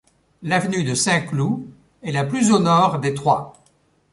L'avenue 0.41 0.83
de 0.83 0.95
Saint-Cloud 0.95 1.63
est 2.01 2.11
la 2.11 2.23
plus 2.25 2.49
au 2.51 2.57
nord 2.57 2.97
des 2.97 3.13
trois. 3.13 3.53